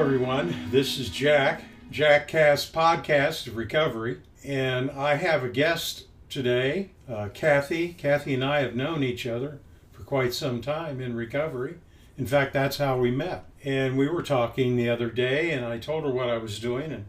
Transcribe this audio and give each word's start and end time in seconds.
everyone. 0.00 0.56
This 0.70 0.98
is 0.98 1.10
Jack, 1.10 1.62
Jack 1.90 2.26
Cast 2.26 2.72
Podcast 2.72 3.46
of 3.46 3.54
Recovery, 3.54 4.22
and 4.42 4.90
I 4.92 5.16
have 5.16 5.44
a 5.44 5.50
guest 5.50 6.06
today, 6.30 6.92
uh, 7.06 7.28
Kathy. 7.34 7.92
Kathy 7.92 8.32
and 8.32 8.42
I 8.42 8.60
have 8.60 8.74
known 8.74 9.02
each 9.02 9.26
other 9.26 9.60
for 9.92 10.02
quite 10.02 10.32
some 10.32 10.62
time 10.62 11.02
in 11.02 11.14
recovery. 11.14 11.74
In 12.16 12.26
fact, 12.26 12.54
that's 12.54 12.78
how 12.78 12.96
we 12.96 13.10
met. 13.10 13.44
And 13.62 13.98
we 13.98 14.08
were 14.08 14.22
talking 14.22 14.74
the 14.74 14.88
other 14.88 15.10
day, 15.10 15.50
and 15.50 15.66
I 15.66 15.76
told 15.76 16.04
her 16.04 16.10
what 16.10 16.30
I 16.30 16.38
was 16.38 16.58
doing, 16.58 16.92
and 16.92 17.04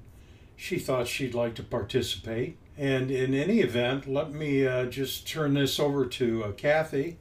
she 0.58 0.78
thought 0.78 1.08
she'd 1.08 1.34
like 1.34 1.56
to 1.56 1.64
participate. 1.64 2.58
And 2.78 3.10
in 3.10 3.34
any 3.34 3.62
event, 3.62 4.06
let 4.06 4.34
me 4.34 4.68
uh, 4.68 4.88
just 4.88 5.26
turn 5.26 5.54
this 5.54 5.80
over 5.80 6.06
to 6.08 6.44
uh, 6.44 6.52
Kathy. 6.52 7.20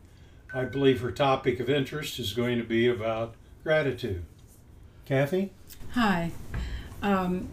I 0.53 0.65
believe 0.65 1.01
her 1.01 1.13
topic 1.13 1.61
of 1.61 1.71
interest 1.71 2.19
is 2.19 2.33
going 2.33 2.59
to 2.59 2.65
be 2.65 2.89
about 2.89 3.37
gratitude. 3.63 4.25
Kathy? 5.07 5.53
Hi. 5.95 6.31
Um, 7.03 7.49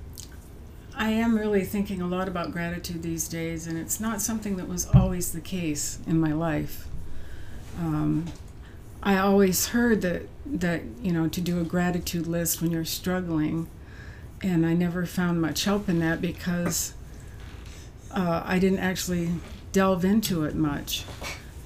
I 0.96 1.10
am 1.10 1.36
really 1.36 1.64
thinking 1.64 2.04
a 2.04 2.08
lot 2.08 2.28
about 2.28 2.52
gratitude 2.52 3.02
these 3.02 3.28
days, 3.28 3.66
and 3.66 3.80
it's 3.80 4.00
not 4.00 4.22
something 4.22 4.58
that 4.58 4.68
was 4.68 4.86
always 4.94 5.32
the 5.32 5.42
case 5.42 5.98
in 6.06 6.20
my 6.20 6.34
life. 6.34 6.88
Um, 7.80 8.26
I 9.02 9.18
always 9.18 9.70
heard 9.70 10.04
that 10.04 10.30
that 10.46 10.84
you 11.02 11.12
know 11.12 11.28
to 11.28 11.42
do 11.42 11.60
a 11.60 11.64
gratitude 11.64 12.28
list 12.28 12.62
when 12.62 12.70
you're 12.70 12.86
struggling, 12.86 13.70
and 14.44 14.68
I 14.68 14.74
never 14.74 15.08
found 15.08 15.42
much 15.42 15.64
help 15.64 15.90
in 15.90 15.98
that 16.02 16.22
because 16.22 16.94
uh, 18.12 18.44
I 18.46 18.60
didn't 18.60 18.80
actually 18.80 19.32
delve 19.72 20.06
into 20.06 20.44
it 20.44 20.54
much. 20.54 21.06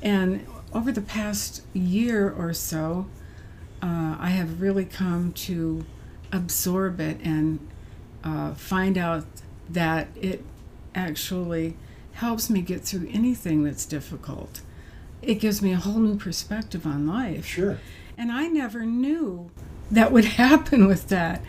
And 0.01 0.47
over 0.71 0.93
the 0.93 1.01
past 1.01 1.63
year 1.73 2.31
or 2.31 2.53
so, 2.53 3.07
uh, 3.81 4.15
I 4.17 4.29
have 4.29 4.61
really 4.61 4.85
come 4.85 5.33
to 5.33 5.85
absorb 6.31 6.99
it 6.99 7.19
and 7.23 7.59
uh, 8.23 8.53
find 8.53 8.97
out 8.97 9.25
that 9.69 10.07
it 10.15 10.43
actually 10.93 11.75
helps 12.13 12.49
me 12.49 12.61
get 12.61 12.81
through 12.81 13.09
anything 13.11 13.63
that's 13.63 13.85
difficult. 13.85 14.61
It 15.21 15.35
gives 15.35 15.61
me 15.61 15.71
a 15.71 15.77
whole 15.77 15.99
new 15.99 16.17
perspective 16.17 16.85
on 16.85 17.07
life. 17.07 17.45
Sure. 17.45 17.79
And 18.17 18.31
I 18.31 18.47
never 18.47 18.85
knew 18.85 19.49
that 19.89 20.11
would 20.11 20.25
happen 20.41 20.87
with 20.87 21.09
that. 21.09 21.41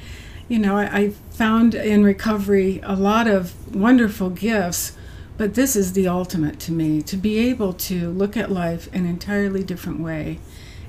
You 0.49 0.59
know, 0.59 0.77
I, 0.77 0.85
I 0.85 1.11
found 1.31 1.75
in 1.75 2.05
recovery 2.05 2.81
a 2.83 2.95
lot 2.95 3.27
of 3.27 3.75
wonderful 3.75 4.31
gifts, 4.31 4.97
but 5.37 5.55
this 5.55 5.77
is 5.77 5.93
the 5.93 6.09
ultimate 6.09 6.59
to 6.61 6.73
me 6.73 7.03
to 7.03 7.17
be 7.17 7.39
able 7.39 7.73
to 7.75 8.11
look 8.11 8.37
at 8.37 8.51
life 8.51 8.92
an 8.92 9.07
entirely 9.07 9.63
different 9.63 10.01
way 10.01 10.39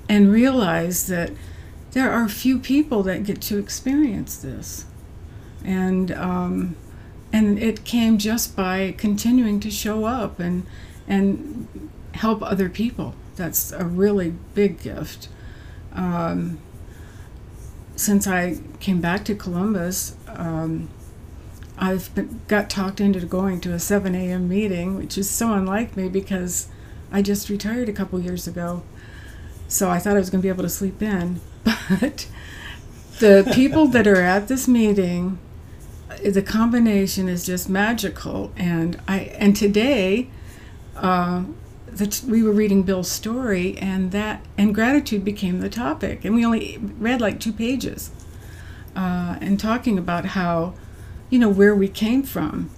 and 0.10 0.32
realize 0.32 1.08
that 1.08 1.32
there 1.94 2.12
are 2.12 2.28
few 2.28 2.60
people 2.60 3.04
that 3.04 3.24
get 3.24 3.40
to 3.42 3.58
experience 3.58 4.38
this. 4.38 4.86
And, 5.64 6.12
um, 6.12 6.76
and 7.32 7.58
it 7.58 7.86
came 7.86 8.18
just 8.18 8.56
by 8.56 8.94
continuing 8.98 9.60
to 9.62 9.72
show 9.72 10.06
up 10.06 10.40
and, 10.40 10.66
and 11.08 11.90
help 12.16 12.42
other 12.44 12.68
people. 12.68 13.16
That's 13.36 13.72
a 13.72 13.86
really 13.86 14.34
big 14.54 14.82
gift. 14.82 15.30
Um, 15.94 16.60
since 17.96 18.28
I 18.28 18.60
came 18.80 19.00
back 19.00 19.24
to 19.26 19.36
Columbus, 19.36 20.16
um, 20.28 20.90
I've 21.78 22.14
been, 22.16 22.42
got 22.48 22.70
talked 22.70 23.02
into 23.02 23.20
going 23.26 23.62
to 23.62 23.74
a 23.74 23.80
7 23.80 24.16
a.m. 24.16 24.50
meeting, 24.50 24.96
which 24.96 25.18
is 25.18 25.30
so 25.30 25.54
unlike 25.54 25.96
me 25.96 26.10
because 26.10 26.68
I 27.12 27.22
just 27.22 27.50
retired 27.50 27.88
a 27.88 27.94
couple 27.94 28.20
years 28.20 28.48
ago. 28.48 28.84
So 29.74 29.90
I 29.90 29.98
thought 29.98 30.16
I 30.16 30.20
was 30.20 30.30
going 30.30 30.40
to 30.40 30.44
be 30.44 30.50
able 30.50 30.64
to 30.64 30.70
sleep 30.70 31.02
in. 31.02 31.42
But 31.90 32.28
the 33.20 33.50
people 33.54 33.88
that 33.88 34.06
are 34.06 34.22
at 34.22 34.48
this 34.48 34.68
meeting, 34.68 35.40
the 36.24 36.42
combination 36.42 37.28
is 37.28 37.46
just 37.46 37.70
magical. 37.70 38.52
And 38.56 39.02
I 39.08 39.34
and 39.40 39.56
today, 39.56 40.30
uh, 40.96 41.44
we 42.28 42.44
were 42.44 42.52
reading 42.52 42.84
Bill's 42.84 43.10
story, 43.10 43.78
and 43.78 44.12
that 44.12 44.46
and 44.58 44.74
gratitude 44.76 45.26
became 45.26 45.60
the 45.60 45.70
topic, 45.70 46.24
and 46.24 46.36
we 46.36 46.46
only 46.46 46.78
read 47.00 47.20
like 47.20 47.40
two 47.40 47.54
pages, 47.54 48.12
uh, 48.96 49.38
and 49.42 49.60
talking 49.60 49.98
about 49.98 50.26
how, 50.38 50.74
you 51.30 51.40
know, 51.40 51.50
where 51.50 51.76
we 51.76 51.88
came 51.88 52.24
from, 52.24 52.70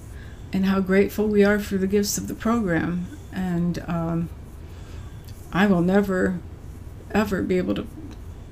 and 0.53 0.65
how 0.65 0.79
grateful 0.79 1.27
we 1.27 1.43
are 1.43 1.59
for 1.59 1.77
the 1.77 1.87
gifts 1.87 2.17
of 2.17 2.27
the 2.27 2.33
program, 2.33 3.07
and 3.31 3.83
um, 3.87 4.29
I 5.51 5.67
will 5.67 5.81
never, 5.81 6.39
ever 7.15 7.41
be 7.41 7.57
able 7.57 7.73
to 7.75 7.87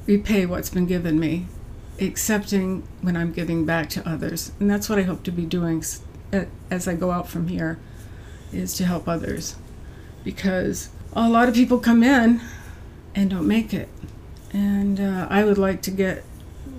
repay 0.08 0.46
what's 0.46 0.70
been 0.70 0.86
given 0.86 1.20
me, 1.20 1.46
excepting 2.00 2.88
when 3.02 3.16
I'm 3.16 3.32
giving 3.32 3.66
back 3.66 3.90
to 3.92 4.10
others, 4.10 4.52
and 4.60 4.70
that's 4.70 4.90
what 4.90 4.98
I 4.98 5.04
hope 5.04 5.24
to 5.24 5.32
be 5.32 5.46
doing 5.46 5.84
as 6.72 6.88
I 6.88 6.96
go 6.96 7.12
out 7.12 7.28
from 7.28 7.48
here, 7.50 7.78
is 8.52 8.74
to 8.76 8.86
help 8.86 9.08
others 9.08 9.56
because 10.24 10.90
a 11.14 11.30
lot 11.30 11.50
of 11.50 11.56
people 11.56 11.80
come 11.80 12.02
in 12.02 12.42
and 13.14 13.30
don't 13.30 13.48
make 13.48 13.74
it. 13.74 13.90
And 14.52 15.00
uh, 15.00 15.28
I 15.30 15.44
would 15.44 15.58
like 15.58 15.82
to 15.84 15.92
get, 15.92 16.24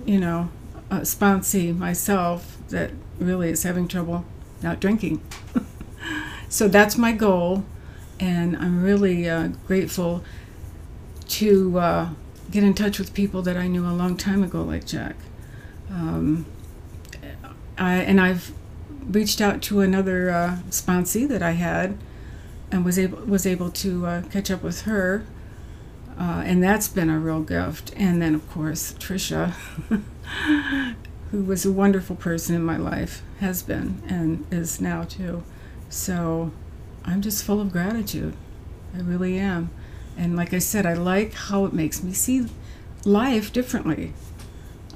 you 0.05 0.19
know, 0.19 0.49
a 0.89 1.01
sponsee 1.01 1.77
myself 1.77 2.57
that 2.69 2.91
really 3.19 3.49
is 3.49 3.63
having 3.63 3.87
trouble 3.87 4.25
not 4.61 4.79
drinking. 4.79 5.21
so 6.49 6.67
that's 6.67 6.97
my 6.97 7.11
goal, 7.11 7.65
and 8.19 8.55
I'm 8.57 8.83
really 8.83 9.29
uh, 9.29 9.49
grateful 9.67 10.23
to 11.27 11.79
uh, 11.79 12.09
get 12.51 12.63
in 12.63 12.73
touch 12.73 12.99
with 12.99 13.13
people 13.13 13.41
that 13.43 13.57
I 13.57 13.67
knew 13.67 13.85
a 13.85 13.91
long 13.91 14.17
time 14.17 14.43
ago, 14.43 14.61
like 14.61 14.85
Jack. 14.85 15.15
Um, 15.89 16.45
I, 17.77 17.95
and 17.95 18.19
I've 18.19 18.53
reached 19.09 19.41
out 19.41 19.61
to 19.63 19.81
another 19.81 20.29
uh, 20.29 20.57
sponsee 20.69 21.27
that 21.27 21.41
I 21.41 21.51
had 21.51 21.97
and 22.71 22.83
was 22.83 22.97
able 22.97 23.19
was 23.19 23.45
able 23.45 23.69
to 23.69 24.05
uh, 24.05 24.21
catch 24.23 24.49
up 24.49 24.63
with 24.63 24.81
her, 24.81 25.25
uh, 26.19 26.43
and 26.45 26.63
that's 26.63 26.87
been 26.87 27.09
a 27.09 27.19
real 27.19 27.41
gift. 27.41 27.93
And 27.95 28.21
then 28.21 28.35
of 28.35 28.49
course 28.49 28.93
Trisha, 28.93 29.51
who 31.31 31.43
was 31.43 31.65
a 31.65 31.71
wonderful 31.71 32.15
person 32.15 32.55
in 32.55 32.63
my 32.63 32.77
life, 32.77 33.21
has 33.39 33.61
been 33.61 34.01
and 34.07 34.45
is 34.51 34.81
now 34.81 35.03
too. 35.03 35.43
So 35.89 36.51
I'm 37.03 37.21
just 37.21 37.43
full 37.43 37.61
of 37.61 37.71
gratitude. 37.71 38.35
I 38.95 39.01
really 39.01 39.37
am. 39.37 39.69
And 40.17 40.35
like 40.35 40.53
I 40.53 40.59
said, 40.59 40.85
I 40.85 40.93
like 40.93 41.33
how 41.33 41.65
it 41.65 41.73
makes 41.73 42.01
me 42.01 42.13
see 42.13 42.47
life 43.03 43.51
differently. 43.51 44.13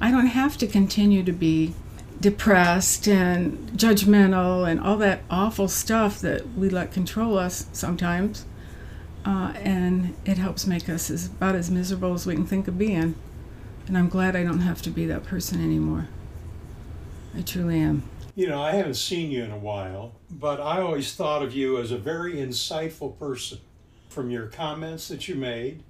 I 0.00 0.10
don't 0.10 0.26
have 0.26 0.56
to 0.58 0.66
continue 0.66 1.22
to 1.22 1.32
be 1.32 1.74
depressed 2.20 3.08
and 3.08 3.70
judgmental 3.70 4.68
and 4.68 4.80
all 4.80 4.96
that 4.98 5.22
awful 5.30 5.68
stuff 5.68 6.20
that 6.20 6.54
we 6.54 6.68
let 6.68 6.92
control 6.92 7.38
us 7.38 7.66
sometimes. 7.72 8.44
Uh, 9.24 9.52
and 9.56 10.14
it 10.24 10.38
helps 10.38 10.66
make 10.66 10.88
us 10.88 11.10
as, 11.10 11.26
about 11.26 11.54
as 11.54 11.70
miserable 11.70 12.14
as 12.14 12.26
we 12.26 12.34
can 12.34 12.46
think 12.46 12.66
of 12.66 12.78
being. 12.78 13.14
And 13.86 13.98
I'm 13.98 14.08
glad 14.08 14.34
I 14.34 14.42
don't 14.42 14.60
have 14.60 14.80
to 14.82 14.90
be 14.90 15.04
that 15.06 15.24
person 15.24 15.62
anymore. 15.62 16.08
I 17.36 17.42
truly 17.42 17.78
am. 17.80 18.02
You 18.34 18.48
know, 18.48 18.62
I 18.62 18.72
haven't 18.72 18.94
seen 18.94 19.30
you 19.30 19.44
in 19.44 19.50
a 19.50 19.58
while, 19.58 20.12
but 20.30 20.60
I 20.60 20.80
always 20.80 21.14
thought 21.14 21.42
of 21.42 21.54
you 21.54 21.78
as 21.78 21.90
a 21.90 21.98
very 21.98 22.34
insightful 22.34 23.18
person 23.18 23.58
from 24.10 24.30
your 24.30 24.46
comments 24.46 25.08
that 25.08 25.28
you 25.28 25.34
made 25.34 25.82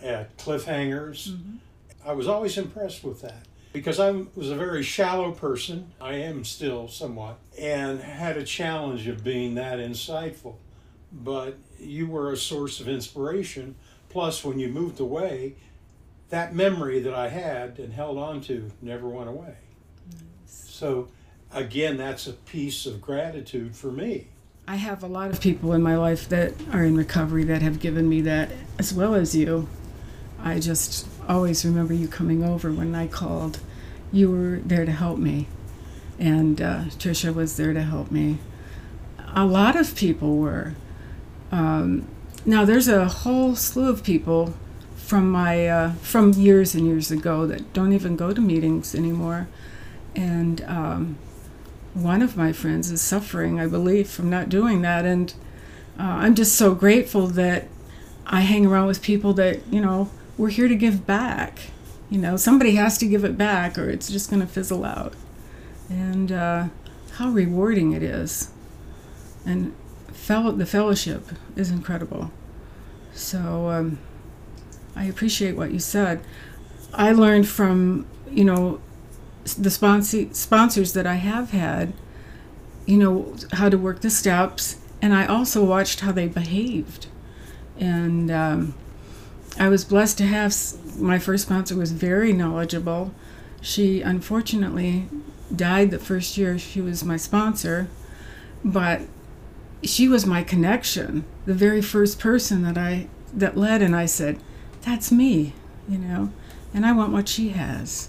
at 0.00 0.36
cliffhangers. 0.36 1.30
Mm-hmm. 1.30 1.56
I 2.04 2.12
was 2.12 2.28
always 2.28 2.56
impressed 2.56 3.02
with 3.02 3.22
that 3.22 3.46
because 3.72 3.98
I 3.98 4.10
was 4.34 4.50
a 4.50 4.56
very 4.56 4.82
shallow 4.82 5.32
person. 5.32 5.92
I 6.00 6.14
am 6.14 6.44
still 6.44 6.88
somewhat, 6.88 7.38
and 7.58 8.00
had 8.00 8.36
a 8.36 8.44
challenge 8.44 9.08
of 9.08 9.24
being 9.24 9.54
that 9.56 9.78
insightful. 9.78 10.56
But 11.12 11.56
you 11.78 12.06
were 12.06 12.30
a 12.30 12.36
source 12.36 12.80
of 12.80 12.88
inspiration. 12.88 13.74
Plus, 14.08 14.44
when 14.44 14.58
you 14.58 14.68
moved 14.68 15.00
away, 15.00 15.56
that 16.30 16.54
memory 16.54 17.00
that 17.00 17.14
I 17.14 17.28
had 17.28 17.78
and 17.78 17.92
held 17.92 18.18
on 18.18 18.40
to 18.42 18.70
never 18.80 19.08
went 19.08 19.28
away. 19.28 19.56
Nice. 20.10 20.66
So, 20.68 21.08
again, 21.52 21.96
that's 21.96 22.26
a 22.26 22.32
piece 22.32 22.86
of 22.86 23.00
gratitude 23.00 23.76
for 23.76 23.90
me. 23.90 24.28
I 24.68 24.76
have 24.76 25.04
a 25.04 25.06
lot 25.06 25.30
of 25.30 25.40
people 25.40 25.72
in 25.74 25.82
my 25.82 25.96
life 25.96 26.28
that 26.28 26.54
are 26.72 26.84
in 26.84 26.96
recovery 26.96 27.44
that 27.44 27.62
have 27.62 27.78
given 27.78 28.08
me 28.08 28.20
that, 28.22 28.50
as 28.80 28.92
well 28.92 29.14
as 29.14 29.32
you. 29.32 29.68
I 30.42 30.58
just 30.58 31.06
always 31.28 31.64
remember 31.64 31.94
you 31.94 32.08
coming 32.08 32.42
over 32.42 32.72
when 32.72 32.92
I 32.94 33.06
called. 33.06 33.60
You 34.10 34.30
were 34.30 34.60
there 34.64 34.84
to 34.84 34.90
help 34.90 35.18
me, 35.18 35.46
and 36.18 36.60
uh, 36.60 36.84
Trisha 36.98 37.32
was 37.32 37.56
there 37.56 37.72
to 37.74 37.82
help 37.82 38.10
me. 38.10 38.38
A 39.34 39.46
lot 39.46 39.76
of 39.76 39.94
people 39.94 40.36
were. 40.36 40.74
Um, 41.52 42.08
now 42.44 42.64
there's 42.64 42.88
a 42.88 43.06
whole 43.06 43.54
slew 43.54 43.88
of 43.88 44.02
people 44.02 44.54
from 44.96 45.30
my 45.30 45.68
uh, 45.68 45.92
from 45.94 46.32
years 46.32 46.74
and 46.74 46.84
years 46.84 47.12
ago 47.12 47.46
that 47.46 47.72
don't 47.72 47.92
even 47.92 48.16
go 48.16 48.32
to 48.32 48.40
meetings 48.40 48.96
anymore, 48.96 49.46
and 50.16 50.60
um, 50.62 51.18
one 52.02 52.22
of 52.22 52.36
my 52.36 52.52
friends 52.52 52.90
is 52.90 53.00
suffering, 53.00 53.58
I 53.60 53.66
believe, 53.66 54.08
from 54.08 54.28
not 54.30 54.48
doing 54.48 54.82
that, 54.82 55.04
and 55.04 55.32
uh, 55.98 56.02
I'm 56.02 56.34
just 56.34 56.54
so 56.56 56.74
grateful 56.74 57.26
that 57.28 57.68
I 58.26 58.40
hang 58.40 58.66
around 58.66 58.86
with 58.86 59.02
people 59.02 59.32
that 59.34 59.66
you 59.70 59.80
know 59.80 60.10
we're 60.36 60.50
here 60.50 60.68
to 60.68 60.76
give 60.76 61.06
back 61.06 61.58
You 62.08 62.18
know, 62.18 62.36
somebody 62.36 62.76
has 62.76 62.98
to 62.98 63.06
give 63.06 63.24
it 63.24 63.36
back 63.36 63.76
or 63.76 63.88
it's 63.88 64.08
just 64.10 64.30
going 64.30 64.40
to 64.40 64.46
fizzle 64.46 64.84
out. 64.84 65.14
And 65.88 66.30
uh, 66.30 66.68
how 67.14 67.30
rewarding 67.30 67.92
it 67.92 68.02
is. 68.02 68.50
And 69.44 69.74
fellow, 70.12 70.52
the 70.52 70.66
fellowship 70.66 71.30
is 71.56 71.70
incredible. 71.70 72.30
So 73.12 73.70
um, 73.70 73.98
I 74.94 75.04
appreciate 75.04 75.56
what 75.56 75.72
you 75.72 75.80
said. 75.80 76.22
I 76.94 77.12
learned 77.12 77.48
from, 77.48 78.06
you 78.30 78.44
know, 78.44 78.80
the 79.54 79.70
sponsor, 79.70 80.26
sponsors 80.32 80.92
that 80.92 81.06
I 81.06 81.14
have 81.14 81.50
had, 81.50 81.92
you 82.86 82.96
know, 82.96 83.36
how 83.52 83.68
to 83.68 83.78
work 83.78 84.00
the 84.00 84.10
steps. 84.10 84.78
And 85.02 85.14
I 85.14 85.26
also 85.26 85.64
watched 85.64 86.00
how 86.00 86.12
they 86.12 86.28
behaved. 86.28 87.06
And 87.78 88.30
um, 88.30 88.74
I 89.58 89.68
was 89.68 89.84
blessed 89.84 90.18
to 90.18 90.24
have 90.24 90.54
my 90.98 91.18
first 91.18 91.44
sponsor 91.44 91.76
was 91.76 91.92
very 91.92 92.32
knowledgeable. 92.32 93.12
She 93.60 94.00
unfortunately 94.00 95.08
died 95.54 95.90
the 95.90 95.98
first 95.98 96.36
year 96.36 96.58
she 96.58 96.80
was 96.80 97.04
my 97.04 97.16
sponsor, 97.16 97.88
but 98.64 99.02
she 99.82 100.08
was 100.08 100.26
my 100.26 100.42
connection, 100.42 101.24
the 101.44 101.54
very 101.54 101.82
first 101.82 102.18
person 102.18 102.62
that 102.62 102.76
I 102.76 103.08
that 103.32 103.56
led 103.56 103.82
and 103.82 103.94
I 103.94 104.06
said, 104.06 104.40
that's 104.82 105.12
me, 105.12 105.52
you 105.88 105.98
know, 105.98 106.32
and 106.72 106.86
I 106.86 106.92
want 106.92 107.12
what 107.12 107.28
she 107.28 107.50
has. 107.50 108.08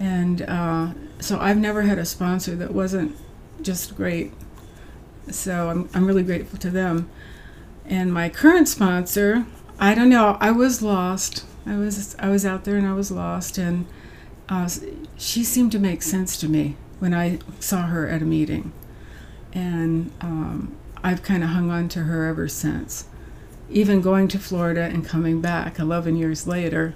And 0.00 0.42
uh, 0.42 0.94
so 1.20 1.38
I've 1.38 1.58
never 1.58 1.82
had 1.82 1.98
a 1.98 2.06
sponsor 2.06 2.56
that 2.56 2.72
wasn't 2.72 3.16
just 3.60 3.94
great. 3.94 4.32
So 5.30 5.68
I'm, 5.68 5.88
I'm 5.94 6.06
really 6.06 6.22
grateful 6.24 6.58
to 6.58 6.70
them. 6.70 7.08
And 7.84 8.12
my 8.12 8.30
current 8.30 8.66
sponsor, 8.66 9.46
I 9.78 9.94
don't 9.94 10.08
know, 10.08 10.38
I 10.40 10.50
was 10.50 10.80
lost. 10.80 11.44
I 11.66 11.76
was 11.76 12.16
I 12.18 12.28
was 12.28 12.46
out 12.46 12.64
there 12.64 12.76
and 12.76 12.86
I 12.86 12.94
was 12.94 13.10
lost, 13.10 13.58
and 13.58 13.86
uh, 14.48 14.68
she 15.18 15.44
seemed 15.44 15.72
to 15.72 15.78
make 15.78 16.02
sense 16.02 16.38
to 16.38 16.48
me 16.48 16.76
when 17.00 17.12
I 17.12 17.38
saw 17.58 17.82
her 17.86 18.08
at 18.08 18.22
a 18.22 18.24
meeting, 18.24 18.72
and 19.52 20.10
um, 20.20 20.74
I've 21.02 21.22
kind 21.22 21.42
of 21.42 21.50
hung 21.50 21.70
on 21.70 21.88
to 21.90 22.04
her 22.04 22.26
ever 22.26 22.48
since. 22.48 23.06
Even 23.68 24.00
going 24.00 24.26
to 24.28 24.38
Florida 24.38 24.82
and 24.82 25.06
coming 25.06 25.40
back 25.40 25.78
11 25.78 26.16
years 26.16 26.46
later, 26.46 26.94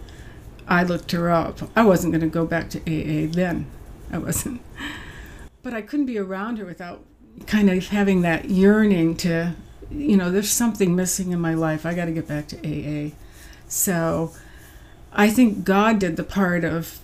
I 0.67 0.83
looked 0.83 1.13
her 1.13 1.31
up. 1.31 1.59
I 1.77 1.85
wasn't 1.85 2.13
going 2.13 2.23
to 2.23 2.29
go 2.29 2.47
back 2.47 2.71
to 2.71 2.79
AA 2.81 3.31
then. 3.31 3.67
I 4.11 4.19
wasn't. 4.19 4.61
But 5.63 5.75
I 5.75 5.83
couldn't 5.83 6.07
be 6.07 6.19
around 6.19 6.59
her 6.59 6.65
without 6.65 7.05
kind 7.47 7.71
of 7.71 7.89
having 7.89 8.23
that 8.23 8.47
yearning 8.47 9.17
to, 9.17 9.55
you 9.91 10.17
know, 10.17 10.31
there's 10.31 10.51
something 10.51 10.95
missing 10.95 11.33
in 11.33 11.41
my 11.41 11.55
life. 11.55 11.85
I 11.85 11.95
got 11.95 12.07
to 12.07 12.13
get 12.13 12.29
back 12.29 12.49
to 12.49 12.57
AA. 12.59 13.13
So 13.69 14.33
I 15.13 15.31
think 15.31 15.65
God 15.65 15.99
did 15.99 16.17
the 16.17 16.25
part 16.25 16.65
of 16.65 17.01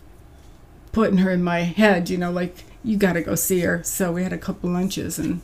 putting 0.92 1.18
her 1.18 1.30
in 1.30 1.42
my 1.42 1.60
head, 1.60 2.10
you 2.10 2.18
know, 2.18 2.30
like, 2.30 2.64
you 2.82 2.96
got 2.96 3.12
to 3.14 3.22
go 3.22 3.34
see 3.34 3.60
her. 3.60 3.82
So 3.84 4.12
we 4.12 4.22
had 4.22 4.32
a 4.32 4.38
couple 4.38 4.70
lunches 4.70 5.18
and 5.18 5.42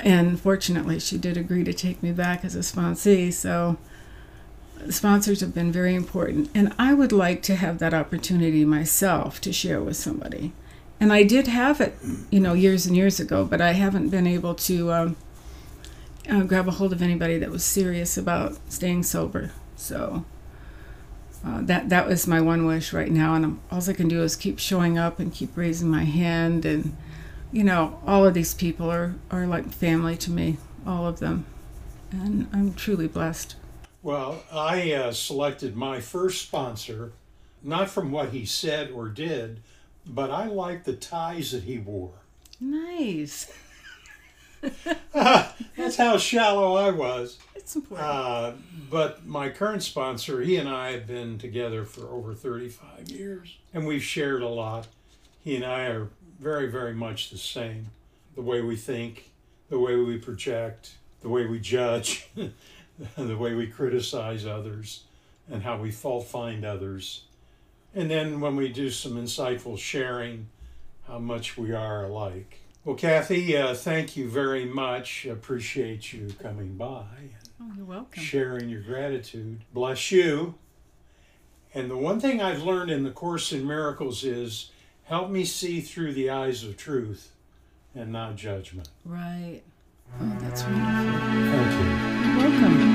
and 0.00 0.40
fortunately 0.40 0.98
she 0.98 1.16
did 1.16 1.36
agree 1.36 1.62
to 1.62 1.72
take 1.72 2.02
me 2.02 2.10
back 2.10 2.44
as 2.44 2.56
a 2.56 2.60
sponsee 2.60 3.32
so 3.32 3.76
sponsors 4.90 5.40
have 5.40 5.54
been 5.54 5.70
very 5.72 5.94
important 5.94 6.50
and 6.54 6.72
i 6.78 6.92
would 6.92 7.12
like 7.12 7.42
to 7.42 7.54
have 7.54 7.78
that 7.78 7.94
opportunity 7.94 8.64
myself 8.64 9.40
to 9.40 9.52
share 9.52 9.80
with 9.80 9.96
somebody 9.96 10.52
and 11.00 11.12
i 11.12 11.22
did 11.22 11.46
have 11.46 11.80
it 11.80 11.96
you 12.30 12.40
know 12.40 12.52
years 12.52 12.86
and 12.86 12.96
years 12.96 13.20
ago 13.20 13.44
but 13.44 13.60
i 13.60 13.72
haven't 13.72 14.08
been 14.08 14.26
able 14.26 14.54
to 14.54 14.92
um, 14.92 15.16
uh, 16.28 16.42
grab 16.42 16.68
a 16.68 16.72
hold 16.72 16.92
of 16.92 17.02
anybody 17.02 17.38
that 17.38 17.50
was 17.50 17.64
serious 17.64 18.16
about 18.16 18.56
staying 18.70 19.02
sober 19.02 19.50
so 19.76 20.24
uh, 21.44 21.60
that 21.62 21.88
that 21.88 22.06
was 22.06 22.26
my 22.26 22.40
one 22.40 22.66
wish 22.66 22.92
right 22.92 23.10
now 23.10 23.34
and 23.34 23.44
I'm, 23.44 23.60
all 23.70 23.82
i 23.88 23.92
can 23.92 24.08
do 24.08 24.22
is 24.22 24.36
keep 24.36 24.58
showing 24.58 24.98
up 24.98 25.18
and 25.18 25.32
keep 25.32 25.56
raising 25.56 25.88
my 25.88 26.04
hand 26.04 26.64
and 26.64 26.96
you 27.52 27.62
know, 27.62 28.00
all 28.06 28.26
of 28.26 28.34
these 28.34 28.54
people 28.54 28.90
are, 28.90 29.14
are 29.30 29.46
like 29.46 29.70
family 29.70 30.16
to 30.16 30.30
me, 30.30 30.56
all 30.86 31.06
of 31.06 31.20
them. 31.20 31.44
And 32.10 32.48
I'm 32.52 32.72
truly 32.74 33.06
blessed. 33.06 33.54
Well, 34.02 34.42
I 34.50 34.92
uh, 34.92 35.12
selected 35.12 35.76
my 35.76 36.00
first 36.00 36.42
sponsor, 36.42 37.12
not 37.62 37.88
from 37.88 38.10
what 38.10 38.30
he 38.30 38.44
said 38.44 38.90
or 38.90 39.08
did, 39.08 39.62
but 40.04 40.30
I 40.30 40.46
liked 40.46 40.86
the 40.86 40.94
ties 40.94 41.52
that 41.52 41.62
he 41.62 41.78
wore. 41.78 42.14
Nice. 42.60 43.52
That's 45.12 45.96
how 45.96 46.18
shallow 46.18 46.74
I 46.74 46.90
was. 46.90 47.38
It's 47.54 47.76
important. 47.76 48.08
Uh, 48.08 48.52
but 48.90 49.24
my 49.24 49.48
current 49.50 49.84
sponsor, 49.84 50.40
he 50.42 50.56
and 50.56 50.68
I 50.68 50.92
have 50.92 51.06
been 51.06 51.38
together 51.38 51.84
for 51.84 52.08
over 52.08 52.34
35 52.34 53.08
years, 53.08 53.56
and 53.72 53.86
we've 53.86 54.02
shared 54.02 54.42
a 54.42 54.48
lot. 54.48 54.88
He 55.40 55.54
and 55.54 55.64
I 55.64 55.86
are 55.86 56.08
very, 56.40 56.68
very 56.68 56.94
much 56.94 57.30
the 57.30 57.38
same. 57.38 57.90
The 58.34 58.42
way 58.42 58.60
we 58.62 58.74
think, 58.74 59.30
the 59.68 59.78
way 59.78 59.94
we 59.94 60.18
project, 60.18 60.96
the 61.20 61.28
way 61.28 61.46
we 61.46 61.60
judge, 61.60 62.28
the 63.16 63.36
way 63.36 63.54
we 63.54 63.66
criticize 63.66 64.46
others, 64.46 65.04
and 65.50 65.62
how 65.62 65.78
we 65.78 65.90
fault 65.90 66.26
find 66.26 66.64
others. 66.64 67.24
And 67.94 68.10
then 68.10 68.40
when 68.40 68.56
we 68.56 68.70
do 68.70 68.90
some 68.90 69.12
insightful 69.12 69.78
sharing, 69.78 70.48
how 71.06 71.18
much 71.18 71.58
we 71.58 71.72
are 71.72 72.04
alike. 72.04 72.60
Well, 72.84 72.96
Kathy, 72.96 73.56
uh, 73.56 73.74
thank 73.74 74.16
you 74.16 74.28
very 74.28 74.64
much. 74.64 75.26
Appreciate 75.26 76.12
you 76.12 76.34
coming 76.40 76.76
by. 76.76 77.04
Oh, 77.60 77.70
you're 77.76 77.84
welcome. 77.84 78.22
Sharing 78.22 78.68
your 78.68 78.80
gratitude. 78.80 79.60
Bless 79.72 80.10
you. 80.10 80.54
And 81.74 81.90
the 81.90 81.96
one 81.96 82.18
thing 82.18 82.40
I've 82.40 82.62
learned 82.62 82.90
in 82.90 83.02
the 83.04 83.10
Course 83.10 83.52
in 83.52 83.66
Miracles 83.66 84.24
is 84.24 84.70
Help 85.04 85.30
me 85.30 85.44
see 85.44 85.80
through 85.80 86.14
the 86.14 86.30
eyes 86.30 86.64
of 86.64 86.76
truth 86.76 87.32
and 87.94 88.12
not 88.12 88.36
judgment. 88.36 88.88
Right. 89.04 89.60
Oh, 90.18 90.36
that's 90.40 90.62
wonderful. 90.62 91.20
Thank 91.52 91.72
you. 91.72 92.30
You're 92.30 92.50
welcome. 92.50 92.91